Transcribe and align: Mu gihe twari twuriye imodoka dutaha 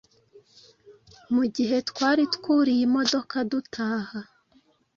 Mu 1.33 1.43
gihe 1.55 1.77
twari 1.89 2.23
twuriye 2.35 2.81
imodoka 2.87 3.35
dutaha 3.51 4.19